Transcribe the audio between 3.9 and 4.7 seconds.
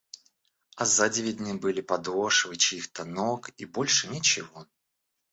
ничего.